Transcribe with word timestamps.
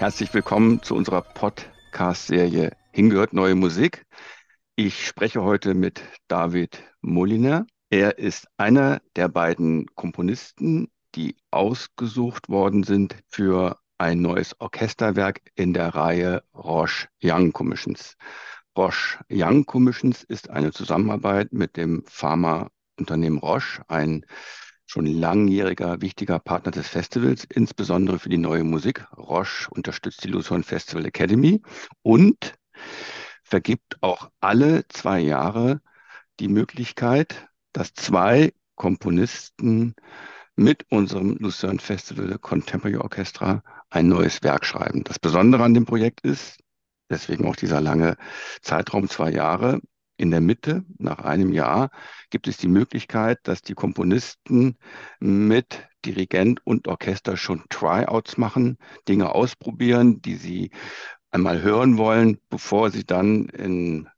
Herzlich 0.00 0.32
willkommen 0.32 0.82
zu 0.82 0.94
unserer 0.94 1.20
Podcast-Serie 1.20 2.74
Hingehört 2.90 3.34
neue 3.34 3.54
Musik. 3.54 4.06
Ich 4.74 5.06
spreche 5.06 5.42
heute 5.42 5.74
mit 5.74 6.00
David 6.26 6.82
Moliner. 7.02 7.66
Er 7.90 8.16
ist 8.16 8.48
einer 8.56 9.02
der 9.14 9.28
beiden 9.28 9.94
Komponisten, 9.96 10.88
die 11.14 11.36
ausgesucht 11.50 12.48
worden 12.48 12.82
sind 12.82 13.14
für 13.28 13.78
ein 13.98 14.22
neues 14.22 14.58
Orchesterwerk 14.58 15.42
in 15.54 15.74
der 15.74 15.94
Reihe 15.94 16.44
Roche 16.54 17.08
Young 17.22 17.52
Commissions. 17.52 18.16
Roche 18.74 19.18
Young 19.30 19.66
Commissions 19.66 20.24
ist 20.24 20.48
eine 20.48 20.72
Zusammenarbeit 20.72 21.52
mit 21.52 21.76
dem 21.76 22.04
Pharmaunternehmen 22.06 23.38
Roche, 23.38 23.82
ein 23.88 24.24
schon 24.90 25.06
langjähriger 25.06 26.00
wichtiger 26.00 26.40
Partner 26.40 26.72
des 26.72 26.88
Festivals, 26.88 27.44
insbesondere 27.44 28.18
für 28.18 28.28
die 28.28 28.38
neue 28.38 28.64
Musik. 28.64 29.06
Roche 29.16 29.70
unterstützt 29.70 30.24
die 30.24 30.28
Luzon 30.28 30.64
Festival 30.64 31.06
Academy 31.06 31.62
und 32.02 32.54
vergibt 33.44 33.98
auch 34.00 34.30
alle 34.40 34.88
zwei 34.88 35.20
Jahre 35.20 35.80
die 36.40 36.48
Möglichkeit, 36.48 37.48
dass 37.72 37.94
zwei 37.94 38.52
Komponisten 38.74 39.94
mit 40.56 40.84
unserem 40.90 41.36
Lucerne 41.36 41.78
Festival 41.78 42.36
Contemporary 42.40 42.96
Orchestra 42.96 43.62
ein 43.90 44.08
neues 44.08 44.42
Werk 44.42 44.64
schreiben. 44.66 45.04
Das 45.04 45.20
Besondere 45.20 45.62
an 45.62 45.74
dem 45.74 45.86
Projekt 45.86 46.22
ist, 46.22 46.58
deswegen 47.08 47.46
auch 47.46 47.54
dieser 47.54 47.80
lange 47.80 48.16
Zeitraum, 48.60 49.08
zwei 49.08 49.30
Jahre, 49.30 49.80
in 50.20 50.30
der 50.30 50.42
Mitte, 50.42 50.84
nach 50.98 51.20
einem 51.20 51.50
Jahr, 51.50 51.90
gibt 52.28 52.46
es 52.46 52.58
die 52.58 52.68
Möglichkeit, 52.68 53.38
dass 53.44 53.62
die 53.62 53.72
Komponisten 53.72 54.76
mit 55.18 55.88
Dirigent 56.04 56.60
und 56.66 56.88
Orchester 56.88 57.38
schon 57.38 57.64
Tryouts 57.70 58.36
machen, 58.36 58.76
Dinge 59.08 59.34
ausprobieren, 59.34 60.20
die 60.20 60.34
sie 60.34 60.72
einmal 61.30 61.62
hören 61.62 61.96
wollen, 61.96 62.38
bevor 62.50 62.90
sie 62.90 63.04
dann 63.04 63.46
in 63.46 64.10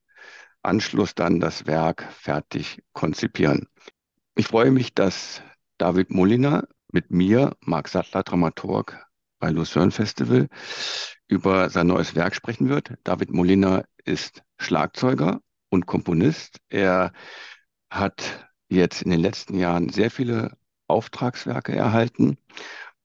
Anschluss 0.63 1.15
dann 1.15 1.39
das 1.39 1.67
Werk 1.67 2.03
fertig 2.13 2.83
konzipieren. 2.93 3.69
Ich 4.35 4.49
freue 4.49 4.73
mich, 4.73 4.95
dass 4.95 5.41
David 5.79 6.11
Moliner 6.11 6.67
mit 6.91 7.13
mir, 7.13 7.57
Marc 7.61 7.87
Sattler, 7.87 8.25
Dramaturg 8.25 9.07
bei 9.39 9.51
Lucerne 9.51 9.93
Festival, 9.93 10.49
über 11.29 11.71
sein 11.71 11.87
neues 11.87 12.17
Werk 12.17 12.35
sprechen 12.35 12.69
wird. 12.69 12.93
David 13.05 13.31
Moliner 13.31 13.85
ist 14.05 14.43
Schlagzeuger 14.59 15.41
und 15.73 15.87
Komponist. 15.87 16.59
Er 16.69 17.13
hat 17.91 18.47
jetzt 18.69 19.03
in 19.03 19.11
den 19.11 19.21
letzten 19.21 19.59
Jahren 19.59 19.89
sehr 19.89 20.11
viele 20.11 20.57
Auftragswerke 20.87 21.75
erhalten 21.75 22.37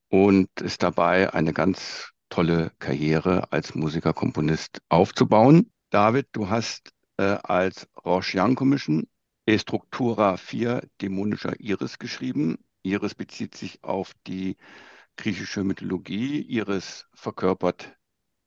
und 0.08 0.48
ist 0.60 0.82
dabei, 0.82 1.32
eine 1.32 1.54
ganz 1.54 2.10
tolle 2.28 2.70
Karriere 2.78 3.50
als 3.52 3.74
Musiker, 3.74 4.12
Komponist 4.12 4.82
aufzubauen. 4.90 5.72
David, 5.88 6.28
du 6.32 6.50
hast 6.50 6.90
äh, 7.16 7.38
als 7.42 7.88
Roche 8.04 8.38
Young 8.38 8.54
Commission 8.54 9.08
E 9.46 9.58
Structura 9.58 10.36
4 10.36 10.86
dämonischer 11.00 11.58
Iris 11.58 11.98
geschrieben. 11.98 12.58
Iris 12.82 13.14
bezieht 13.14 13.56
sich 13.56 13.82
auf 13.82 14.12
die 14.26 14.58
griechische 15.16 15.64
Mythologie. 15.64 16.42
Iris 16.42 17.06
verkörpert 17.14 17.96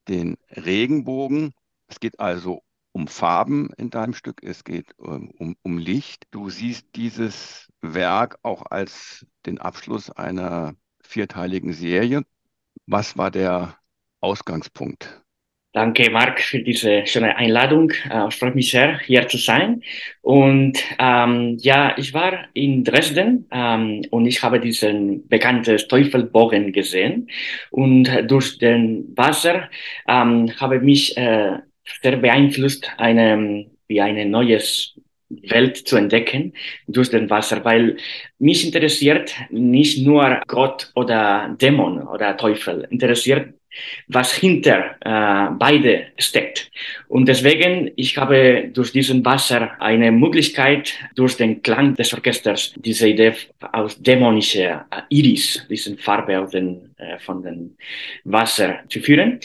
den 0.07 0.37
Regenbogen. 0.51 1.53
Es 1.87 1.99
geht 1.99 2.19
also 2.19 2.61
um 2.93 3.07
Farben 3.07 3.69
in 3.77 3.89
deinem 3.89 4.13
Stück, 4.13 4.43
es 4.43 4.63
geht 4.63 4.93
ähm, 4.99 5.31
um, 5.37 5.55
um 5.63 5.77
Licht. 5.77 6.25
Du 6.31 6.49
siehst 6.49 6.87
dieses 6.95 7.69
Werk 7.81 8.37
auch 8.43 8.63
als 8.69 9.25
den 9.45 9.59
Abschluss 9.59 10.09
einer 10.09 10.75
vierteiligen 11.01 11.73
Serie. 11.73 12.23
Was 12.85 13.17
war 13.17 13.31
der 13.31 13.77
Ausgangspunkt? 14.19 15.21
Danke, 15.73 16.11
Marc, 16.11 16.41
für 16.41 16.59
diese 16.59 17.07
schöne 17.07 17.37
Einladung. 17.37 17.91
Äh, 18.09 18.27
es 18.27 18.35
freut 18.35 18.55
mich 18.55 18.71
sehr, 18.71 18.99
hier 18.99 19.25
zu 19.29 19.37
sein. 19.37 19.81
Und 20.21 20.77
ähm, 20.99 21.57
ja, 21.61 21.97
ich 21.97 22.13
war 22.13 22.47
in 22.53 22.83
Dresden 22.83 23.47
ähm, 23.51 24.01
und 24.11 24.25
ich 24.25 24.43
habe 24.43 24.59
diesen 24.59 25.29
bekannten 25.29 25.77
Teufelbogen 25.77 26.73
gesehen. 26.73 27.29
Und 27.69 28.09
durch 28.27 28.57
den 28.57 29.13
Wasser 29.15 29.69
ähm, 30.09 30.51
habe 30.59 30.81
mich 30.81 31.15
äh, 31.15 31.59
sehr 32.01 32.17
beeinflusst, 32.17 32.89
eine, 32.97 33.65
wie 33.87 34.01
eine 34.01 34.25
neues 34.25 34.93
Welt 35.29 35.77
zu 35.77 35.95
entdecken 35.95 36.53
durch 36.87 37.09
den 37.09 37.29
Wasser, 37.29 37.63
weil 37.63 37.97
mich 38.39 38.65
interessiert 38.65 39.33
nicht 39.49 40.05
nur 40.05 40.41
Gott 40.47 40.91
oder 40.95 41.55
Dämon 41.59 42.07
oder 42.07 42.35
Teufel, 42.35 42.87
interessiert 42.89 43.53
was 44.07 44.33
hinter 44.33 44.95
äh, 44.99 45.53
beide 45.57 46.07
steckt. 46.17 46.69
Und 47.07 47.27
deswegen, 47.27 47.91
ich 47.95 48.17
habe 48.17 48.69
durch 48.73 48.91
diesen 48.91 49.23
Wasser 49.23 49.79
eine 49.79 50.11
Möglichkeit, 50.11 50.93
durch 51.15 51.37
den 51.37 51.61
Klang 51.61 51.95
des 51.95 52.13
Orchesters, 52.13 52.73
diese 52.77 53.07
Idee 53.07 53.33
aus 53.71 54.01
dämonischer 54.01 54.87
äh, 54.91 55.01
Iris, 55.09 55.65
diesen 55.69 55.97
Farbe 55.97 56.39
aus 56.39 56.51
den, 56.51 56.93
äh, 56.97 57.17
von 57.19 57.41
dem 57.43 57.77
Wasser 58.25 58.79
zu 58.89 58.99
führen. 58.99 59.39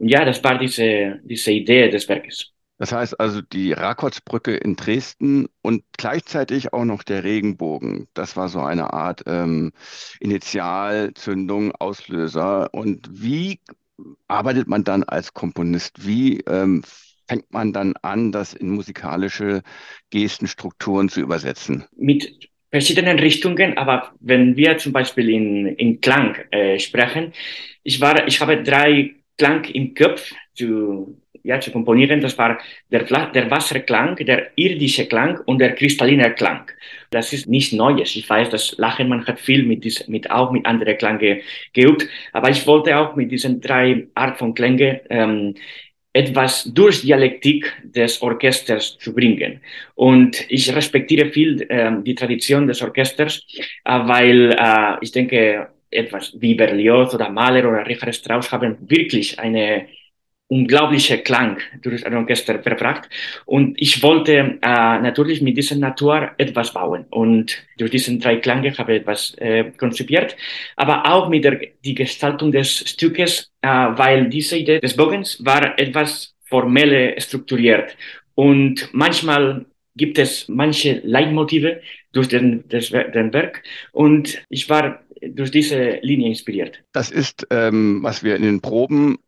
Und 0.00 0.08
ja, 0.08 0.24
das 0.24 0.42
war 0.42 0.58
diese, 0.58 1.20
diese 1.24 1.52
Idee 1.52 1.90
des 1.90 2.08
Werkes. 2.08 2.52
Das 2.78 2.92
heißt 2.92 3.20
also 3.20 3.42
die 3.42 3.72
Rakotsbrücke 3.72 4.56
in 4.56 4.74
Dresden 4.74 5.48
und 5.60 5.84
gleichzeitig 5.98 6.72
auch 6.72 6.86
noch 6.86 7.02
der 7.02 7.22
Regenbogen. 7.22 8.08
Das 8.14 8.34
war 8.34 8.48
so 8.48 8.60
eine 8.60 8.94
Art 8.94 9.22
ähm, 9.26 9.72
Initialzündung, 10.18 11.72
Auslöser. 11.72 12.72
Und 12.72 13.06
wie 13.12 13.60
arbeitet 14.26 14.66
man 14.66 14.84
dann 14.84 15.04
als 15.04 15.34
Komponist? 15.34 16.06
Wie 16.06 16.40
ähm, 16.48 16.82
fängt 17.28 17.52
man 17.52 17.74
dann 17.74 17.92
an, 18.00 18.32
das 18.32 18.54
in 18.54 18.70
musikalische 18.70 19.60
Gestenstrukturen 20.08 21.10
zu 21.10 21.20
übersetzen? 21.20 21.84
Mit 21.98 22.48
verschiedenen 22.70 23.18
Richtungen, 23.18 23.76
aber 23.76 24.14
wenn 24.20 24.56
wir 24.56 24.78
zum 24.78 24.92
Beispiel 24.92 25.28
in, 25.28 25.66
in 25.66 26.00
Klang 26.00 26.36
äh, 26.50 26.78
sprechen, 26.78 27.34
ich 27.82 28.00
war, 28.00 28.26
ich 28.26 28.40
habe 28.40 28.62
drei 28.62 29.19
Klang 29.40 29.64
im 29.64 29.94
Kopf 29.94 30.30
zu, 30.52 31.16
ja, 31.42 31.58
zu 31.60 31.70
komponieren. 31.72 32.20
Das 32.20 32.36
war 32.36 32.58
der, 32.90 33.04
der 33.04 33.50
Wasserklang, 33.50 34.16
der 34.16 34.50
irdische 34.54 35.06
Klang 35.06 35.40
und 35.46 35.60
der 35.60 35.74
kristalline 35.74 36.34
Klang. 36.34 36.70
Das 37.08 37.32
ist 37.32 37.48
nichts 37.48 37.72
Neues. 37.72 38.14
Ich 38.16 38.28
weiß, 38.28 38.50
das 38.50 38.76
Lachenmann 38.76 39.26
hat 39.26 39.40
viel 39.40 39.64
mit, 39.64 39.82
dies, 39.82 40.06
mit 40.08 40.30
auch 40.30 40.52
mit 40.52 40.66
anderen 40.66 40.98
Klänge 40.98 41.40
geübt, 41.72 42.06
aber 42.34 42.50
ich 42.50 42.66
wollte 42.66 42.94
auch 42.98 43.16
mit 43.16 43.32
diesen 43.32 43.62
drei 43.62 44.08
Art 44.14 44.36
von 44.36 44.52
Klänge 44.52 45.00
ähm, 45.08 45.54
etwas 46.12 46.64
durch 46.74 47.00
Dialektik 47.00 47.72
des 47.82 48.20
Orchesters 48.20 48.98
zu 48.98 49.14
bringen. 49.14 49.62
Und 49.94 50.44
ich 50.50 50.74
respektiere 50.74 51.30
viel 51.30 51.64
ähm, 51.70 52.04
die 52.04 52.14
Tradition 52.14 52.66
des 52.66 52.82
Orchesters, 52.82 53.46
äh, 53.84 54.00
weil 54.04 54.54
äh, 54.58 54.96
ich 55.00 55.12
denke, 55.12 55.68
etwas 55.90 56.32
wie 56.38 56.54
Berlioz 56.54 57.14
oder 57.14 57.30
Mahler 57.30 57.68
oder 57.68 57.86
Richard 57.86 58.14
Strauss 58.14 58.52
haben 58.52 58.76
wirklich 58.88 59.38
eine 59.38 59.86
unglaubliche 60.50 61.18
Klang 61.18 61.58
durch 61.80 62.04
ein 62.04 62.16
Orchester 62.16 62.60
verbracht. 62.60 63.08
Und 63.46 63.80
ich 63.80 64.02
wollte 64.02 64.32
äh, 64.32 64.58
natürlich 64.60 65.40
mit 65.42 65.56
dieser 65.56 65.76
Natur 65.76 66.32
etwas 66.38 66.72
bauen. 66.72 67.06
Und 67.10 67.56
durch 67.78 67.92
diesen 67.92 68.18
drei 68.18 68.36
Klänge 68.36 68.76
habe 68.76 68.94
ich 68.94 69.00
etwas 69.02 69.34
äh, 69.38 69.70
konzipiert, 69.76 70.36
aber 70.76 71.06
auch 71.06 71.28
mit 71.28 71.44
der 71.44 71.60
die 71.84 71.94
Gestaltung 71.94 72.50
des 72.50 72.78
Stückes, 72.78 73.52
äh, 73.62 73.68
weil 73.68 74.28
diese 74.28 74.58
Idee 74.58 74.80
des 74.80 74.96
Bogens 74.96 75.42
war 75.44 75.78
etwas 75.78 76.34
formell 76.42 77.14
strukturiert. 77.20 77.96
Und 78.34 78.88
manchmal 78.92 79.66
gibt 79.94 80.18
es 80.18 80.48
manche 80.48 81.00
Leitmotive 81.04 81.80
durch 82.12 82.26
den, 82.26 82.64
das, 82.68 82.88
den 82.88 83.32
Werk. 83.32 83.62
Und 83.92 84.42
ich 84.48 84.68
war 84.68 85.00
durch 85.20 85.50
diese 85.50 85.98
Linie 86.02 86.28
inspiriert. 86.28 86.82
Das 86.92 87.10
ist, 87.10 87.46
ähm, 87.50 88.00
was 88.02 88.22
wir 88.22 88.36
in 88.36 88.42
den 88.42 88.60
Proben 88.60 89.18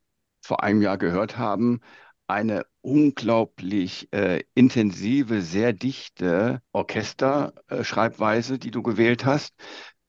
vor 0.40 0.62
einem 0.62 0.82
Jahr 0.82 0.98
gehört 0.98 1.38
haben, 1.38 1.80
eine 2.26 2.64
unglaublich 2.80 4.08
äh, 4.12 4.42
intensive, 4.54 5.42
sehr 5.42 5.72
dichte 5.72 6.62
Orchesterschreibweise, 6.72 8.58
die 8.58 8.70
du 8.70 8.82
gewählt 8.82 9.24
hast. 9.24 9.54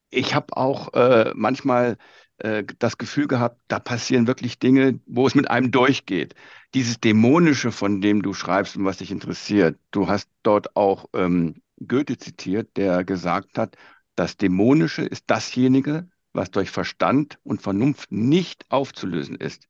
Ich 0.09 0.33
habe 0.33 0.55
auch 0.55 0.93
äh, 0.93 1.31
manchmal 1.35 1.97
äh, 2.37 2.63
das 2.79 2.97
Gefühl 2.97 3.27
gehabt, 3.27 3.59
da 3.67 3.79
passieren 3.79 4.27
wirklich 4.27 4.59
Dinge, 4.59 4.99
wo 5.05 5.27
es 5.27 5.35
mit 5.35 5.49
einem 5.49 5.71
durchgeht. 5.71 6.35
Dieses 6.73 6.99
Dämonische, 6.99 7.71
von 7.71 8.01
dem 8.01 8.21
du 8.21 8.33
schreibst 8.33 8.75
und 8.77 8.85
was 8.85 8.97
dich 8.97 9.11
interessiert. 9.11 9.77
Du 9.91 10.07
hast 10.07 10.29
dort 10.43 10.75
auch 10.75 11.05
ähm, 11.13 11.61
Goethe 11.87 12.17
zitiert, 12.17 12.77
der 12.77 13.03
gesagt 13.03 13.57
hat, 13.57 13.75
das 14.15 14.37
Dämonische 14.37 15.03
ist 15.03 15.25
dasjenige, 15.27 16.09
was 16.33 16.51
durch 16.51 16.69
Verstand 16.71 17.39
und 17.43 17.61
Vernunft 17.61 18.11
nicht 18.11 18.65
aufzulösen 18.69 19.35
ist. 19.35 19.67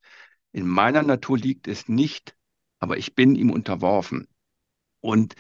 In 0.52 0.68
meiner 0.68 1.04
Natur 1.04 1.38
liegt 1.38 1.68
es 1.68 1.90
nicht, 1.90 2.36
aber 2.80 2.98
ich 2.98 3.16
bin 3.16 3.36
ihm 3.36 3.52
unterworfen. 3.52 4.28
Und 5.02 5.36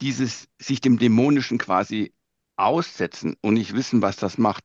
dieses 0.00 0.48
sich 0.58 0.80
dem 0.80 0.98
Dämonischen 0.98 1.58
quasi 1.58 2.14
aussetzen 2.56 3.36
und 3.40 3.54
nicht 3.54 3.74
wissen, 3.74 4.02
was 4.02 4.16
das 4.16 4.38
macht, 4.38 4.64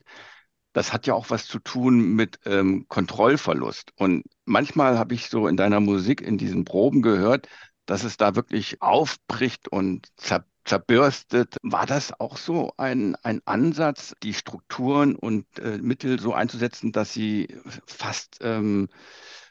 das 0.73 0.93
hat 0.93 1.07
ja 1.07 1.15
auch 1.15 1.29
was 1.29 1.47
zu 1.47 1.59
tun 1.59 2.15
mit 2.15 2.39
ähm, 2.45 2.85
Kontrollverlust. 2.87 3.91
Und 3.95 4.23
manchmal 4.45 4.97
habe 4.99 5.15
ich 5.15 5.29
so 5.29 5.47
in 5.47 5.57
deiner 5.57 5.79
Musik, 5.79 6.21
in 6.21 6.37
diesen 6.37 6.65
Proben 6.65 7.01
gehört, 7.01 7.47
dass 7.85 8.03
es 8.03 8.17
da 8.17 8.35
wirklich 8.35 8.81
aufbricht 8.81 9.67
und 9.69 10.07
zer 10.17 10.45
zerbürstet. 10.67 11.57
War 11.63 11.85
das 11.85 12.19
auch 12.19 12.37
so 12.37 12.73
ein, 12.77 13.15
ein 13.23 13.41
Ansatz, 13.45 14.13
die 14.21 14.33
Strukturen 14.33 15.15
und 15.15 15.45
äh, 15.59 15.77
Mittel 15.79 16.19
so 16.19 16.33
einzusetzen, 16.33 16.91
dass 16.91 17.13
sie 17.13 17.47
fast 17.85 18.39
ähm, 18.41 18.89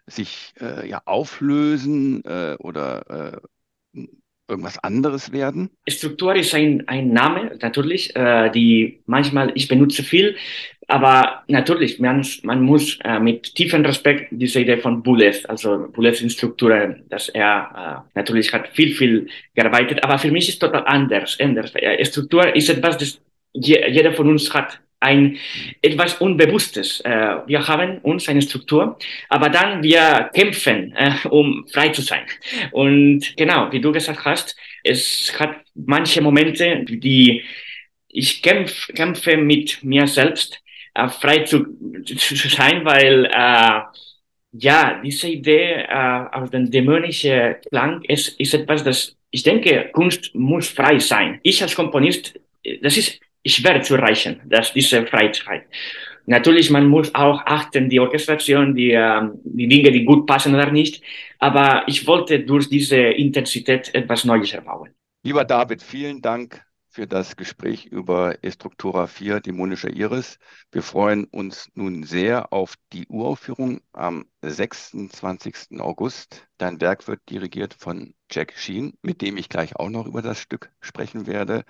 sich 0.06 0.52
äh, 0.60 0.88
ja 0.88 1.02
auflösen 1.04 2.24
äh, 2.24 2.56
oder 2.58 3.40
äh, 3.94 4.06
irgendwas 4.48 4.78
anderes 4.78 5.32
werden? 5.32 5.70
Struktur 5.88 6.34
ist 6.36 6.54
ein, 6.54 6.86
ein 6.86 7.12
Name, 7.12 7.58
natürlich, 7.60 8.14
äh, 8.14 8.50
die 8.50 9.02
manchmal 9.06 9.52
ich 9.54 9.68
benutze 9.68 10.02
viel, 10.02 10.36
aber 10.88 11.42
natürlich, 11.48 11.98
man, 11.98 12.24
man 12.42 12.62
muss 12.62 12.98
äh, 13.02 13.18
mit 13.18 13.54
tiefem 13.54 13.84
Respekt 13.84 14.28
diese 14.30 14.60
Idee 14.60 14.78
von 14.78 15.02
Boulez, 15.02 15.44
also 15.46 15.88
Boulez 15.92 16.20
in 16.20 16.30
Strukturen, 16.30 17.04
dass 17.08 17.28
er 17.28 18.04
äh, 18.14 18.18
natürlich 18.18 18.52
hat 18.52 18.68
viel, 18.68 18.94
viel 18.94 19.28
gearbeitet, 19.54 20.04
aber 20.04 20.18
für 20.18 20.30
mich 20.30 20.48
ist 20.48 20.60
total 20.60 20.84
anders. 20.86 21.38
anders. 21.40 21.72
Struktur 22.02 22.54
ist 22.54 22.68
etwas, 22.68 22.98
das 22.98 23.20
jeder 23.52 24.12
von 24.12 24.28
uns 24.28 24.52
hat 24.52 24.80
ein 25.00 25.38
etwas 25.82 26.14
Unbewusstes. 26.14 27.00
Äh, 27.00 27.36
wir 27.46 27.66
haben 27.66 27.98
uns 27.98 28.28
eine 28.28 28.42
Struktur, 28.42 28.98
aber 29.28 29.48
dann 29.48 29.82
wir 29.82 30.30
kämpfen, 30.34 30.94
äh, 30.96 31.12
um 31.28 31.66
frei 31.72 31.90
zu 31.90 32.02
sein. 32.02 32.22
Und 32.72 33.36
genau, 33.36 33.70
wie 33.72 33.80
du 33.80 33.92
gesagt 33.92 34.24
hast, 34.24 34.56
es 34.82 35.34
hat 35.38 35.56
manche 35.74 36.22
Momente, 36.22 36.84
die 36.88 37.42
ich 38.08 38.42
kämpf, 38.42 38.88
kämpfe 38.94 39.36
mit 39.36 39.82
mir 39.82 40.06
selbst, 40.06 40.62
äh, 40.96 41.08
frei 41.08 41.40
zu, 41.40 41.64
zu 42.04 42.48
sein, 42.48 42.84
weil 42.84 43.26
äh, 43.26 43.80
ja, 44.58 45.00
diese 45.04 45.28
Idee 45.28 45.84
äh, 45.88 46.24
aus 46.32 46.50
dem 46.50 46.70
dämonischen 46.70 47.56
Klang 47.68 48.02
ist, 48.02 48.40
ist 48.40 48.54
etwas, 48.54 48.82
das 48.82 49.16
ich 49.30 49.42
denke, 49.42 49.90
Kunst 49.92 50.34
muss 50.34 50.68
frei 50.68 50.98
sein. 50.98 51.40
Ich 51.42 51.62
als 51.62 51.74
Komponist, 51.74 52.40
das 52.82 52.96
ist 52.96 53.20
schwer 53.46 53.82
zu 53.82 53.96
erreichen, 53.96 54.40
dass 54.46 54.72
diese 54.72 55.06
Freiheit. 55.06 55.64
Natürlich, 56.26 56.70
man 56.70 56.86
muss 56.86 57.14
auch 57.14 57.42
achten, 57.44 57.88
die 57.88 58.00
Orchestration, 58.00 58.74
die, 58.74 58.92
äh, 58.92 59.22
die 59.44 59.68
Dinge, 59.68 59.92
die 59.92 60.04
gut 60.04 60.26
passen 60.26 60.54
oder 60.54 60.72
nicht. 60.72 61.02
Aber 61.38 61.84
ich 61.86 62.06
wollte 62.06 62.40
durch 62.40 62.68
diese 62.68 62.96
Intensität 62.96 63.94
etwas 63.94 64.24
Neues 64.24 64.52
erbauen. 64.52 64.90
Lieber 65.22 65.44
David, 65.44 65.82
vielen 65.82 66.20
Dank 66.20 66.65
für 66.96 67.06
das 67.06 67.36
Gespräch 67.36 67.84
über 67.84 68.42
Estruktura 68.42 69.06
4, 69.06 69.40
dämonischer 69.40 69.90
Iris. 69.90 70.38
Wir 70.72 70.82
freuen 70.82 71.24
uns 71.24 71.68
nun 71.74 72.04
sehr 72.04 72.54
auf 72.54 72.76
die 72.94 73.06
Uraufführung 73.08 73.82
am 73.92 74.24
26. 74.40 75.78
August. 75.78 76.48
Dein 76.56 76.80
Werk 76.80 77.06
wird 77.06 77.20
dirigiert 77.28 77.74
von 77.74 78.14
Jack 78.30 78.54
Sheen, 78.56 78.94
mit 79.02 79.20
dem 79.20 79.36
ich 79.36 79.50
gleich 79.50 79.76
auch 79.76 79.90
noch 79.90 80.06
über 80.06 80.22
das 80.22 80.40
Stück 80.40 80.70
sprechen 80.80 81.26
werde 81.26 81.64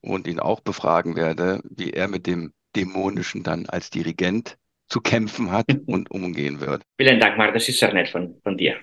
und 0.00 0.26
ihn 0.26 0.40
auch 0.40 0.58
befragen 0.58 1.14
werde, 1.14 1.60
wie 1.70 1.92
er 1.92 2.08
mit 2.08 2.26
dem 2.26 2.52
Dämonischen 2.74 3.44
dann 3.44 3.66
als 3.66 3.90
Dirigent 3.90 4.58
zu 4.88 5.00
kämpfen 5.00 5.52
hat 5.52 5.66
und 5.86 6.10
umgehen 6.10 6.58
wird. 6.58 6.82
Vielen 6.98 7.20
Dank, 7.20 7.38
Marc, 7.38 7.54
das 7.54 7.68
ist 7.68 7.78
sehr 7.78 7.94
nett 7.94 8.08
von, 8.08 8.40
von 8.42 8.56
dir. 8.56 8.74